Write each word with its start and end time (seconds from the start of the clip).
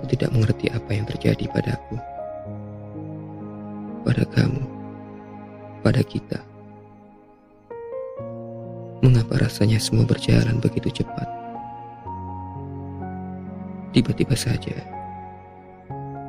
Aku 0.00 0.16
tidak 0.16 0.32
mengerti 0.32 0.72
apa 0.72 0.96
yang 0.96 1.04
terjadi 1.04 1.44
padaku, 1.52 2.00
pada 4.00 4.24
kamu, 4.32 4.64
pada 5.84 6.00
kita. 6.00 6.40
Mengapa 9.04 9.44
rasanya 9.44 9.76
semua 9.76 10.08
berjalan 10.08 10.56
begitu 10.56 11.04
cepat? 11.04 11.28
Tiba-tiba 13.92 14.32
saja, 14.32 14.72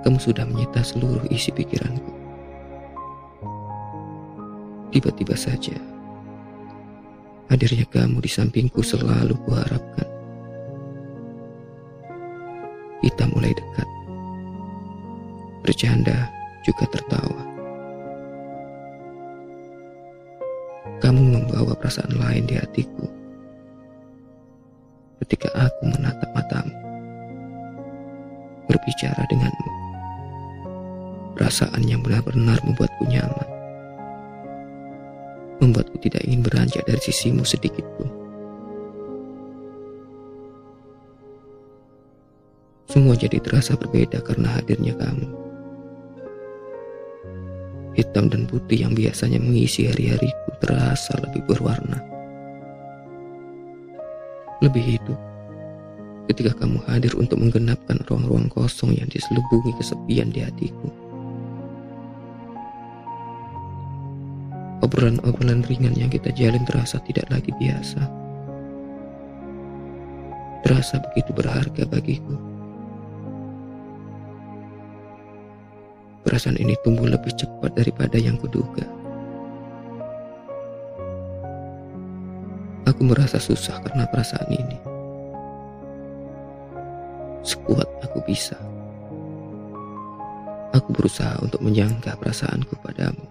kamu 0.03 0.19
sudah 0.19 0.43
menyita 0.43 0.83
seluruh 0.83 1.23
isi 1.31 1.55
pikiranku. 1.55 2.11
Tiba-tiba 4.91 5.39
saja, 5.39 5.79
hadirnya 7.47 7.87
kamu 7.87 8.19
di 8.19 8.27
sampingku 8.27 8.83
selalu 8.83 9.39
kuharapkan. 9.47 10.20
Kita 13.01 13.25
mulai 13.33 13.49
dekat, 13.49 13.89
bercanda 15.65 16.29
juga 16.61 16.85
tertawa. 16.93 17.41
Kamu 21.01 21.21
membawa 21.33 21.73
perasaan 21.73 22.13
lain 22.13 22.45
di 22.45 22.61
hatiku 22.61 23.09
ketika 25.25 25.49
aku 25.57 25.89
menatap 25.89 26.29
matamu, 26.37 26.77
berbicara 28.69 29.25
denganmu. 29.33 29.69
Perasaan 31.33 31.81
yang 31.89 32.05
benar-benar 32.05 32.61
membuatku 32.61 33.09
nyaman 33.09 33.49
membuatku 35.61 35.97
tidak 36.01 36.25
ingin 36.25 36.41
beranjak 36.41 36.83
dari 36.89 36.97
sisimu 36.97 37.45
sedikit 37.45 37.85
pun. 37.95 38.20
Semua 42.91 43.15
jadi 43.15 43.39
terasa 43.39 43.79
berbeda 43.79 44.19
karena 44.19 44.51
hadirnya 44.51 44.91
kamu. 44.99 45.31
Hitam 47.95 48.27
dan 48.27 48.43
putih 48.51 48.83
yang 48.83 48.91
biasanya 48.91 49.39
mengisi 49.39 49.87
hari-hariku 49.87 50.51
terasa 50.59 51.15
lebih 51.23 51.39
berwarna. 51.47 52.03
Lebih 54.59 54.99
hidup 54.99 55.15
ketika 56.27 56.51
kamu 56.59 56.83
hadir 56.83 57.15
untuk 57.15 57.39
menggenapkan 57.39 57.95
ruang-ruang 58.11 58.51
kosong 58.51 58.91
yang 58.91 59.07
diselubungi 59.07 59.71
kesepian 59.79 60.27
di 60.27 60.43
hatiku. 60.43 60.91
Obrolan-obrolan 64.83 65.63
ringan 65.63 65.95
yang 65.95 66.11
kita 66.11 66.27
jalin 66.35 66.67
terasa 66.67 66.99
tidak 67.07 67.23
lagi 67.31 67.55
biasa. 67.55 68.03
Terasa 70.67 70.99
begitu 71.07 71.31
berharga 71.31 71.87
bagiku. 71.87 72.50
Perasaan 76.31 76.55
ini 76.55 76.79
tumbuh 76.79 77.11
lebih 77.11 77.35
cepat 77.35 77.75
daripada 77.75 78.15
yang 78.15 78.39
kuduga. 78.39 78.87
Aku 82.87 83.03
merasa 83.03 83.35
susah 83.35 83.83
karena 83.83 84.07
perasaan 84.07 84.47
ini. 84.47 84.79
Sekuat 87.43 87.91
aku 87.99 88.23
bisa. 88.23 88.55
Aku 90.71 90.95
berusaha 90.95 91.35
untuk 91.43 91.59
menjangka 91.59 92.15
perasaanku 92.15 92.79
padamu 92.79 93.27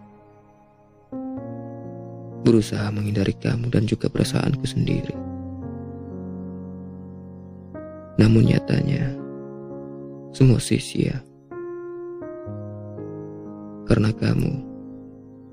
berusaha 2.40 2.88
menghindari 2.90 3.36
kamu 3.36 3.68
dan 3.70 3.84
juga 3.86 4.08
perasaanku 4.08 4.64
sendiri. 4.64 5.14
Namun 8.18 8.52
nyatanya, 8.52 9.12
semua 10.34 10.60
sia-sia. 10.60 11.29
Karena 14.00 14.16
kamu 14.16 14.52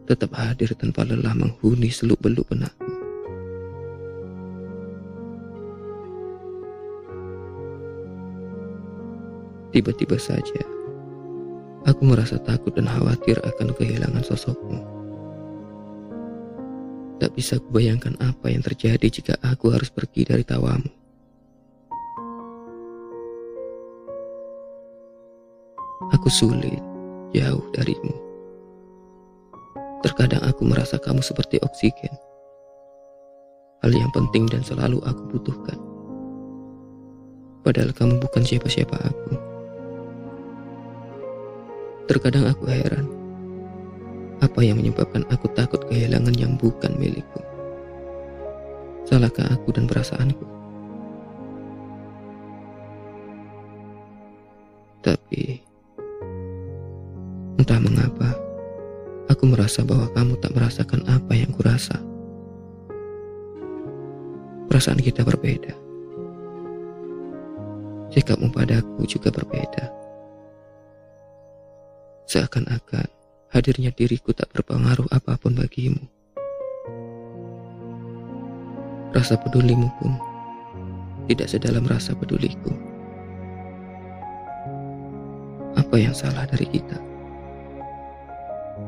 tetap 0.08 0.31
hadir 0.40 0.72
tanpa 0.80 1.03
lelah 1.03 1.35
menghuni 1.35 1.91
seluk-beluk 1.91 2.47
benakku. 2.47 2.88
Tiba-tiba 9.75 10.16
saja, 10.16 10.63
aku 11.91 12.07
merasa 12.07 12.40
takut 12.40 12.72
dan 12.72 12.88
khawatir 12.88 13.36
akan 13.44 13.75
kehilangan 13.75 14.24
sosokmu. 14.24 14.80
Tak 17.19 17.36
bisa 17.36 17.59
kubayangkan 17.68 18.16
apa 18.24 18.47
yang 18.47 18.63
terjadi 18.63 19.12
jika 19.12 19.36
aku 19.44 19.75
harus 19.75 19.91
pergi 19.91 20.24
dari 20.24 20.47
tawamu. 20.47 20.88
Aku 26.16 26.31
sulit 26.31 26.80
jauh 27.36 27.68
darimu. 27.75 28.26
Terkadang 30.17 30.50
aku 30.50 30.66
merasa 30.66 30.97
kamu 30.97 31.22
seperti 31.22 31.61
oksigen. 31.61 32.09
Hal 33.85 33.94
yang 33.94 34.09
penting 34.09 34.50
dan 34.50 34.66
selalu 34.66 34.97
aku 35.05 35.38
butuhkan. 35.38 35.78
Padahal 37.61 37.94
kamu 37.94 38.17
bukan 38.17 38.41
siapa-siapa 38.41 38.97
aku. 38.97 39.38
Terkadang 42.09 42.50
aku 42.50 42.66
heran 42.66 43.06
apa 44.41 44.57
yang 44.66 44.81
menyebabkan 44.81 45.22
aku 45.29 45.53
takut 45.53 45.85
kehilangan 45.85 46.33
yang 46.33 46.57
bukan 46.57 46.97
milikku? 46.97 47.38
Salahkah 49.06 49.53
aku 49.53 49.69
dan 49.69 49.85
perasaanku? 49.85 50.56
Merasa 59.53 59.84
bahwa 59.88 60.12
kamu 60.12 60.34
tak 60.44 60.52
merasakan 60.52 61.02
apa 61.08 61.34
yang 61.35 61.52
kurasa. 61.56 61.96
Perasaan 64.68 65.00
kita 65.00 65.24
berbeda. 65.24 65.72
Sikapmu 68.12 68.52
padaku 68.52 69.07
juga 69.07 69.31
berbeda. 69.31 69.88
Seakan-akan 72.28 73.07
hadirnya 73.56 73.96
diriku 73.96 74.36
tak 74.36 74.52
berpengaruh 74.52 75.07
apa 75.16 75.40
pun 75.40 75.56
bagimu. 75.56 76.03
Rasa 79.16 79.40
pedulimu 79.40 79.88
pun 80.03 80.13
tidak 81.31 81.47
sedalam 81.47 81.88
rasa 81.88 82.12
peduliku. 82.12 82.75
Apa 85.80 85.96
yang 85.96 86.12
salah 86.12 86.44
dari 86.44 86.68
kita? 86.68 87.06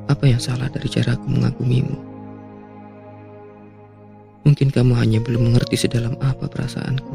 Apa 0.10 0.26
yang 0.26 0.42
salah 0.42 0.66
dari 0.74 0.90
caraku 0.90 1.30
mengagumimu? 1.30 1.94
Mungkin 4.42 4.74
kamu 4.74 4.98
hanya 4.98 5.22
belum 5.22 5.54
mengerti 5.54 5.78
sedalam 5.78 6.18
apa 6.18 6.50
perasaanku. 6.50 7.14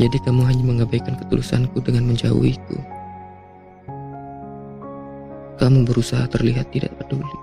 Jadi 0.00 0.16
kamu 0.24 0.40
hanya 0.48 0.64
mengabaikan 0.64 1.20
ketulusanku 1.20 1.84
dengan 1.84 2.08
menjauhiku. 2.08 2.80
Kamu 5.60 5.84
berusaha 5.84 6.24
terlihat 6.32 6.72
tidak 6.72 6.96
peduli. 6.96 7.38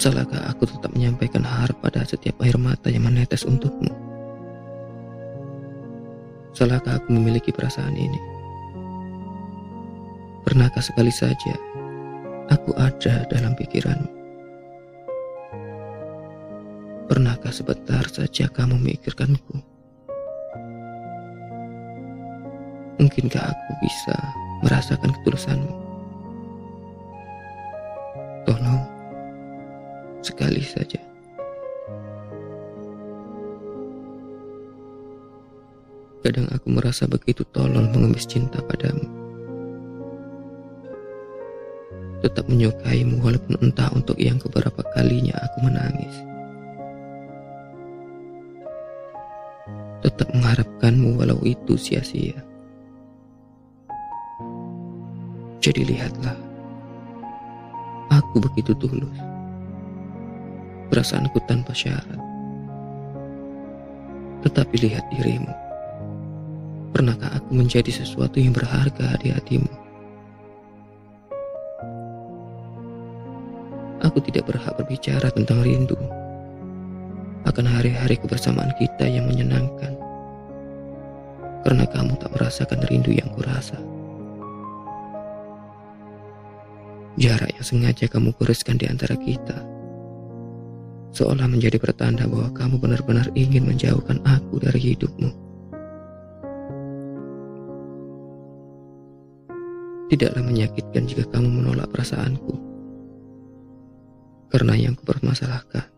Salahkah 0.00 0.48
aku 0.48 0.64
tetap 0.64 0.88
menyampaikan 0.96 1.44
harap 1.44 1.76
pada 1.84 2.00
setiap 2.08 2.40
air 2.40 2.56
mata 2.56 2.88
yang 2.88 3.04
menetes 3.04 3.44
untukmu? 3.44 3.92
Salahkah 6.56 6.96
aku 6.96 7.12
memiliki 7.12 7.52
perasaan 7.52 7.92
ini? 7.92 8.43
Pernahkah 10.44 10.84
sekali 10.84 11.08
saja 11.08 11.56
aku 12.52 12.76
ada 12.76 13.24
dalam 13.32 13.56
pikiranmu? 13.56 14.12
Pernahkah 17.08 17.48
sebentar 17.48 18.04
saja 18.12 18.44
kamu 18.52 18.76
memikirkanku? 18.76 19.56
Mungkinkah 23.00 23.40
aku 23.40 23.70
bisa 23.80 24.12
merasakan 24.60 25.16
ketulusanmu? 25.16 25.74
Tolong, 28.44 28.84
sekali 30.20 30.60
saja. 30.60 31.00
Kadang 36.20 36.52
aku 36.52 36.68
merasa 36.68 37.08
begitu 37.08 37.48
tolol 37.48 37.88
mengemis 37.88 38.28
cinta 38.28 38.60
padamu. 38.60 39.23
Tetap 42.24 42.48
menyukaimu 42.48 43.20
walaupun 43.20 43.60
entah 43.60 43.92
untuk 43.92 44.16
yang 44.16 44.40
keberapa 44.40 44.80
kalinya 44.96 45.36
aku 45.44 45.58
menangis. 45.68 46.14
Tetap 50.00 50.32
mengharapkanmu 50.32 51.20
walau 51.20 51.36
itu 51.44 51.76
sia-sia. 51.76 52.40
Jadi 55.60 55.84
lihatlah, 55.84 56.36
Aku 58.34 58.38
begitu 58.40 58.72
tulus. 58.78 59.18
Perasaanku 60.88 61.38
tanpa 61.50 61.74
syarat. 61.74 62.20
Tetapi 64.46 64.74
lihat 64.86 65.04
dirimu. 65.12 65.50
Pernahkah 66.94 67.30
aku 67.34 67.58
menjadi 67.58 67.90
sesuatu 67.90 68.38
yang 68.38 68.54
berharga 68.54 69.18
di 69.18 69.34
hatimu? 69.34 69.83
Aku 74.04 74.20
tidak 74.20 74.52
berhak 74.52 74.76
berbicara 74.76 75.32
tentang 75.32 75.64
rindu 75.64 75.96
akan 77.44 77.64
hari-hari 77.68 78.20
kebersamaan 78.20 78.72
kita 78.76 79.04
yang 79.08 79.24
menyenangkan. 79.28 79.96
Karena 81.64 81.88
kamu 81.88 82.20
tak 82.20 82.32
merasakan 82.36 82.84
rindu 82.92 83.12
yang 83.16 83.28
kurasa. 83.32 83.80
Jarak 87.16 87.48
yang 87.56 87.64
sengaja 87.64 88.04
kamu 88.10 88.36
goreskan 88.36 88.76
di 88.76 88.90
antara 88.90 89.16
kita 89.16 89.74
seolah 91.14 91.46
menjadi 91.46 91.78
pertanda 91.78 92.26
bahwa 92.26 92.50
kamu 92.50 92.74
benar-benar 92.82 93.30
ingin 93.38 93.70
menjauhkan 93.70 94.18
aku 94.26 94.58
dari 94.58 94.92
hidupmu. 94.92 95.30
Tidaklah 100.10 100.42
menyakitkan 100.42 101.06
jika 101.06 101.24
kamu 101.30 101.62
menolak 101.62 101.86
perasaanku. 101.94 102.73
Karena 104.54 104.78
yang 104.78 104.94
kupermasalahkan 104.94 105.90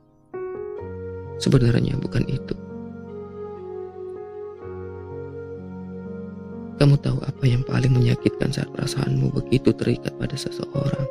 sebenarnya 1.37 2.01
bukan 2.01 2.25
itu. 2.25 2.57
Kamu 6.81 6.97
tahu 7.01 7.21
apa 7.21 7.45
yang 7.45 7.61
paling 7.69 7.93
menyakitkan 7.93 8.53
saat 8.53 8.73
perasaanmu 8.73 9.29
begitu 9.33 9.77
terikat 9.77 10.17
pada 10.17 10.37
seseorang. 10.41 11.05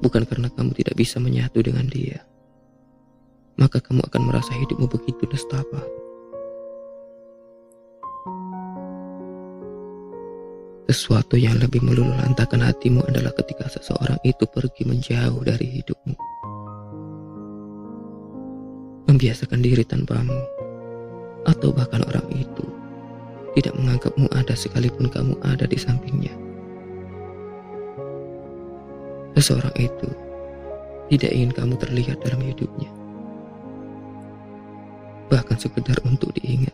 Bukan 0.00 0.24
karena 0.24 0.48
kamu 0.48 0.72
tidak 0.72 0.96
bisa 0.96 1.20
menyatu 1.20 1.60
dengan 1.60 1.84
dia, 1.84 2.24
maka 3.60 3.76
kamu 3.76 4.08
akan 4.08 4.22
merasa 4.24 4.56
hidupmu 4.56 4.88
begitu 4.88 5.28
nestapa. 5.28 5.97
Sesuatu 10.88 11.36
yang 11.36 11.60
lebih 11.60 11.84
meluluhlantakan 11.84 12.64
hatimu 12.64 13.04
adalah 13.04 13.28
ketika 13.36 13.68
seseorang 13.68 14.16
itu 14.24 14.48
pergi 14.48 14.88
menjauh 14.88 15.36
dari 15.44 15.68
hidupmu. 15.68 16.16
Membiasakan 19.04 19.60
diri 19.60 19.84
tanpamu, 19.84 20.40
atau 21.44 21.76
bahkan 21.76 22.00
orang 22.08 22.24
itu 22.32 22.64
tidak 23.52 23.76
menganggapmu 23.76 24.32
ada 24.32 24.56
sekalipun 24.56 25.12
kamu 25.12 25.36
ada 25.44 25.68
di 25.68 25.76
sampingnya. 25.76 26.32
Seseorang 29.36 29.76
itu 29.76 30.08
tidak 31.12 31.36
ingin 31.36 31.52
kamu 31.52 31.76
terlihat 31.76 32.16
dalam 32.24 32.40
hidupnya. 32.40 32.88
Bahkan 35.28 35.56
sekedar 35.60 36.00
untuk 36.08 36.32
diingat. 36.32 36.72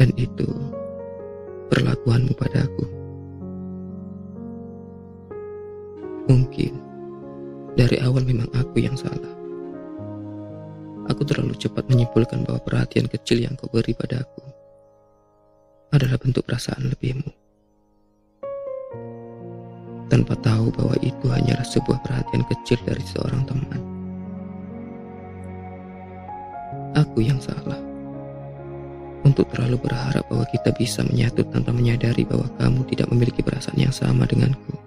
Dan 0.00 0.08
itu 0.16 0.48
perlakuanmu 1.74 2.38
padaku. 2.38 2.86
Mungkin 6.30 6.72
dari 7.74 7.98
awal 7.98 8.22
memang 8.22 8.46
aku 8.54 8.78
yang 8.78 8.94
salah. 8.94 9.34
Aku 11.10 11.26
terlalu 11.26 11.58
cepat 11.58 11.90
menyimpulkan 11.90 12.46
bahwa 12.46 12.62
perhatian 12.62 13.10
kecil 13.10 13.42
yang 13.42 13.58
kau 13.58 13.66
beri 13.66 13.90
padaku 13.90 14.46
adalah 15.90 16.14
bentuk 16.16 16.46
perasaan 16.46 16.94
lebihmu. 16.94 17.34
Tanpa 20.14 20.38
tahu 20.38 20.70
bahwa 20.70 20.94
itu 21.02 21.26
hanyalah 21.26 21.66
sebuah 21.66 21.98
perhatian 22.06 22.46
kecil 22.46 22.78
dari 22.86 23.02
seorang 23.02 23.42
teman. 23.50 23.82
Aku 26.94 27.18
yang 27.18 27.42
salah 27.42 27.93
untuk 29.34 29.50
terlalu 29.50 29.90
berharap 29.90 30.22
bahwa 30.30 30.46
kita 30.46 30.70
bisa 30.78 31.02
menyatu 31.02 31.42
tanpa 31.50 31.74
menyadari 31.74 32.22
bahwa 32.22 32.46
kamu 32.54 32.86
tidak 32.86 33.10
memiliki 33.10 33.42
perasaan 33.42 33.82
yang 33.82 33.90
sama 33.90 34.22
denganku. 34.30 34.78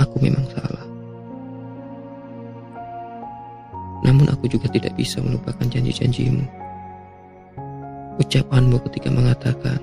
Aku 0.00 0.16
memang 0.24 0.48
salah. 0.48 0.88
Namun 4.00 4.32
aku 4.32 4.48
juga 4.48 4.72
tidak 4.72 4.96
bisa 4.96 5.20
melupakan 5.20 5.68
janji-janjimu. 5.68 6.40
Ucapanmu 8.16 8.80
ketika 8.88 9.12
mengatakan, 9.12 9.76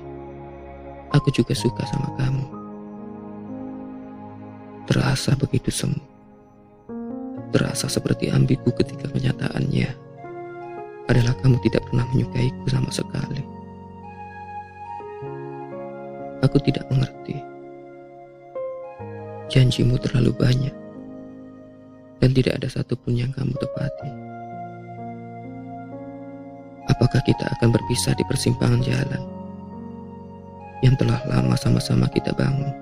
aku 1.14 1.30
juga 1.30 1.54
suka 1.54 1.86
sama 1.86 2.10
kamu. 2.18 2.46
Terasa 4.90 5.38
begitu 5.38 5.70
semu. 5.70 6.02
Terasa 7.54 7.86
seperti 7.86 8.34
ambigu 8.34 8.74
ketika 8.74 9.06
kenyataannya 9.06 10.11
adalah 11.10 11.34
kamu 11.42 11.58
tidak 11.66 11.82
pernah 11.90 12.06
menyukaiku 12.14 12.64
sama 12.70 12.90
sekali. 12.92 13.42
Aku 16.42 16.58
tidak 16.62 16.86
mengerti. 16.90 17.38
Janjimu 19.50 19.98
terlalu 20.00 20.34
banyak 20.34 20.74
dan 22.22 22.30
tidak 22.34 22.62
ada 22.62 22.68
satupun 22.70 23.18
yang 23.18 23.30
kamu 23.34 23.54
tepati. 23.58 24.10
Apakah 26.90 27.22
kita 27.22 27.46
akan 27.58 27.70
berpisah 27.70 28.14
di 28.18 28.24
persimpangan 28.26 28.82
jalan 28.82 29.22
yang 30.82 30.98
telah 30.98 31.18
lama 31.30 31.54
sama-sama 31.54 32.10
kita 32.10 32.34
bangun? 32.34 32.74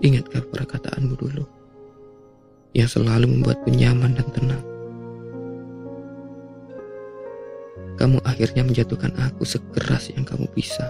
Ingatkah 0.00 0.40
perkataanmu 0.48 1.12
dulu? 1.20 1.59
Yang 2.70 2.86
selalu 2.86 3.26
membuatku 3.26 3.70
nyaman 3.74 4.14
dan 4.14 4.28
tenang. 4.30 4.64
Kamu 7.98 8.16
akhirnya 8.24 8.64
menjatuhkan 8.64 9.12
aku 9.20 9.44
sekeras 9.44 10.08
yang 10.14 10.24
kamu 10.24 10.48
bisa 10.56 10.88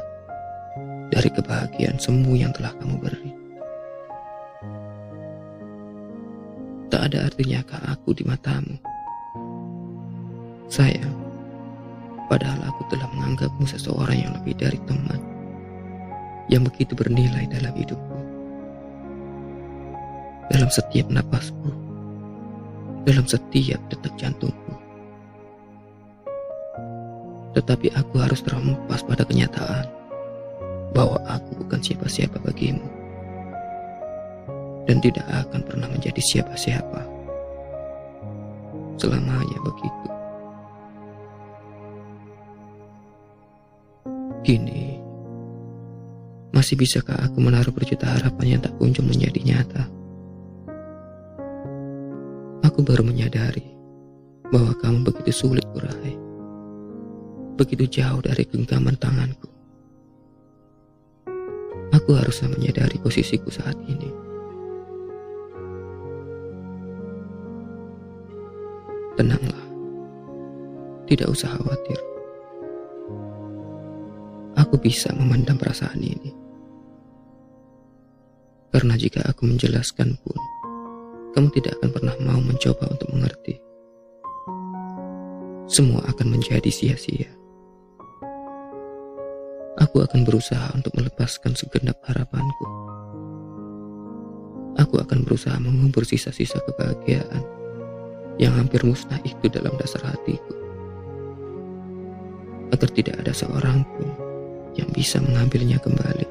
dari 1.11 1.27
kebahagiaan 1.33 1.99
semu 1.99 2.39
yang 2.39 2.55
telah 2.55 2.71
kamu 2.79 2.97
beri. 3.03 3.31
Tak 6.91 7.11
ada 7.11 7.27
artinya 7.27 7.63
kah 7.67 7.83
aku 7.91 8.15
di 8.15 8.23
matamu. 8.23 8.79
Sayang, 10.71 11.19
padahal 12.31 12.63
aku 12.63 12.87
telah 12.95 13.11
menganggapmu 13.11 13.67
seseorang 13.67 14.23
yang 14.23 14.33
lebih 14.39 14.55
dari 14.55 14.79
teman, 14.87 15.19
yang 16.47 16.63
begitu 16.63 16.95
bernilai 16.95 17.51
dalam 17.51 17.75
hidupku 17.75 18.10
dalam 20.51 20.67
setiap 20.67 21.07
napasku, 21.07 21.71
dalam 23.07 23.23
setiap 23.23 23.79
detak 23.87 24.11
jantungku. 24.19 24.75
Tetapi 27.55 27.95
aku 27.95 28.19
harus 28.19 28.43
terhempas 28.43 29.07
pada 29.07 29.23
kenyataan 29.23 29.87
bahwa 30.91 31.23
aku 31.31 31.55
bukan 31.63 31.79
siapa-siapa 31.79 32.43
bagimu 32.43 32.83
dan 34.91 34.99
tidak 34.99 35.27
akan 35.31 35.63
pernah 35.63 35.87
menjadi 35.87 36.19
siapa-siapa. 36.19 37.03
Selamanya 38.99 39.59
begitu. 39.63 40.09
Kini, 44.43 44.99
masih 46.51 46.75
bisakah 46.75 47.15
aku 47.23 47.39
menaruh 47.39 47.71
berjuta 47.71 48.09
harapan 48.19 48.59
yang 48.59 48.61
tak 48.61 48.75
kunjung 48.83 49.07
menjadi 49.07 49.41
nyata? 49.47 50.00
Aku 52.81 52.97
baru 52.97 53.05
menyadari 53.05 53.61
bahwa 54.49 54.73
kamu 54.81 55.05
begitu 55.05 55.45
sulit 55.45 55.61
kurai. 55.77 56.17
Begitu 57.61 58.01
jauh 58.01 58.25
dari 58.25 58.41
genggaman 58.49 58.97
tanganku. 58.97 59.53
Aku 61.93 62.17
harusnya 62.17 62.49
menyadari 62.57 62.97
posisiku 62.97 63.53
saat 63.53 63.77
ini. 63.85 64.09
Tenanglah. 69.21 69.67
Tidak 71.05 71.29
usah 71.29 71.53
khawatir. 71.61 72.01
Aku 74.57 74.81
bisa 74.81 75.13
memandang 75.13 75.61
perasaan 75.61 76.01
ini. 76.01 76.33
Karena 78.73 78.97
jika 78.97 79.21
aku 79.29 79.45
menjelaskan 79.45 80.17
pun, 80.25 80.41
kamu 81.31 81.49
tidak 81.55 81.79
akan 81.79 81.91
pernah 81.95 82.15
mau 82.23 82.41
mencoba 82.43 82.91
untuk 82.91 83.09
mengerti. 83.15 83.55
Semua 85.71 86.03
akan 86.11 86.35
menjadi 86.35 86.67
sia-sia. 86.67 87.31
Aku 89.79 90.03
akan 90.03 90.27
berusaha 90.27 90.75
untuk 90.75 90.93
melepaskan 90.99 91.55
segenap 91.55 91.97
harapanku. 92.05 92.67
Aku 94.77 94.99
akan 94.99 95.23
berusaha 95.23 95.57
mengubur 95.63 96.03
sisa-sisa 96.03 96.59
kebahagiaan 96.67 97.43
yang 98.43 98.57
hampir 98.59 98.83
musnah 98.83 99.23
itu 99.23 99.47
dalam 99.47 99.73
dasar 99.79 100.03
hatiku. 100.11 100.55
Agar 102.75 102.91
tidak 102.91 103.17
ada 103.23 103.31
seorang 103.31 103.87
pun 103.95 104.09
yang 104.75 104.91
bisa 104.91 105.23
mengambilnya 105.23 105.79
kembali. 105.79 106.29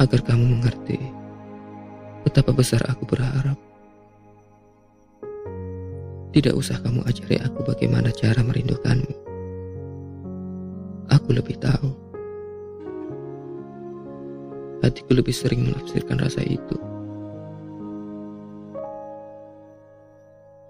Agar 0.00 0.20
kamu 0.24 0.58
mengerti 0.58 0.98
Betapa 2.28 2.52
besar 2.52 2.84
aku 2.84 3.08
berharap. 3.08 3.56
Tidak 6.28 6.52
usah 6.52 6.76
kamu 6.84 7.00
ajari 7.08 7.40
aku 7.40 7.64
bagaimana 7.64 8.12
cara 8.12 8.44
merindukanmu. 8.44 9.16
Aku 11.08 11.32
lebih 11.32 11.56
tahu. 11.56 11.88
Hatiku 14.84 15.16
lebih 15.16 15.32
sering 15.32 15.72
menafsirkan 15.72 16.20
rasa 16.20 16.44
itu. 16.44 16.76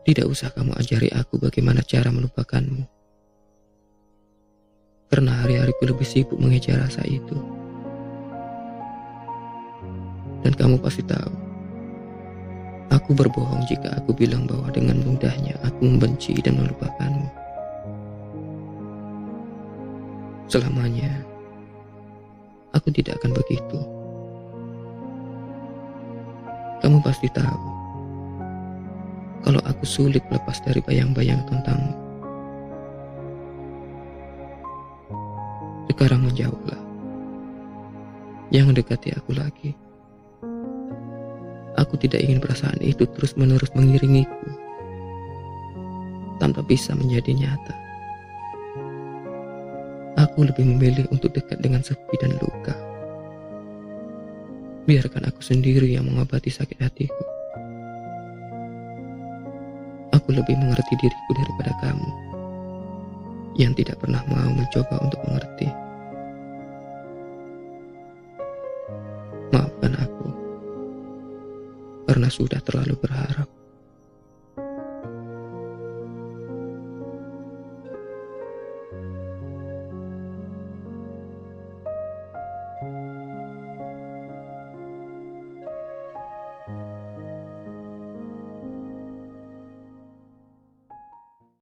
Tidak 0.07 0.31
usah 0.31 0.55
kamu 0.55 0.79
ajari 0.79 1.11
aku 1.11 1.43
bagaimana 1.43 1.83
cara 1.83 2.15
melupakanmu. 2.15 2.87
Karena 5.11 5.43
hari-hariku 5.43 5.91
lebih 5.91 6.07
sibuk 6.07 6.38
mengejar 6.38 6.87
rasa 6.87 7.03
itu. 7.03 7.35
Dan 10.47 10.55
kamu 10.55 10.79
pasti 10.79 11.03
tahu. 11.03 11.48
Aku 12.88 13.12
berbohong 13.12 13.68
jika 13.68 14.00
aku 14.00 14.16
bilang 14.16 14.49
bahwa 14.49 14.73
dengan 14.73 14.97
mudahnya 15.04 15.52
aku 15.61 15.85
membenci 15.85 16.33
dan 16.40 16.57
melupakanmu. 16.57 17.28
Selamanya, 20.49 21.12
aku 22.73 22.88
tidak 22.88 23.21
akan 23.21 23.37
begitu. 23.37 23.78
Kamu 26.80 27.04
pasti 27.04 27.28
tahu, 27.28 27.64
kalau 29.45 29.61
aku 29.68 29.85
sulit 29.85 30.25
lepas 30.33 30.57
dari 30.64 30.80
bayang-bayang 30.80 31.45
tentangmu. 31.45 31.92
Sekarang 35.92 36.25
menjauhlah. 36.25 36.80
Jangan 38.49 38.73
dekati 38.73 39.12
aku 39.12 39.35
lagi. 39.37 39.88
Aku 41.79 41.95
tidak 41.95 42.27
ingin 42.27 42.43
perasaan 42.43 42.83
itu 42.83 43.07
terus-menerus 43.07 43.71
mengiringiku 43.79 44.51
tanpa 46.43 46.63
bisa 46.67 46.95
menjadi 46.99 47.31
nyata. 47.35 47.75
Aku 50.19 50.43
lebih 50.43 50.67
memilih 50.67 51.07
untuk 51.15 51.31
dekat 51.31 51.63
dengan 51.63 51.79
sepi 51.79 52.19
dan 52.19 52.35
luka. 52.43 52.75
Biarkan 54.91 55.31
aku 55.31 55.39
sendiri 55.39 55.87
yang 55.95 56.11
mengobati 56.11 56.51
sakit 56.51 56.83
hatiku. 56.83 57.23
Aku 60.11 60.35
lebih 60.35 60.59
mengerti 60.59 60.99
diriku 60.99 61.31
daripada 61.39 61.71
kamu 61.79 62.11
yang 63.55 63.71
tidak 63.79 64.03
pernah 64.03 64.23
mau 64.27 64.51
mencoba 64.51 64.99
untuk 64.99 65.21
mengerti. 65.31 65.69
Maafkan 69.55 69.95
aku 69.95 70.18
karena 72.19 72.35
sudah 72.35 72.59
terlalu 72.67 72.99
berharap. 72.99 73.58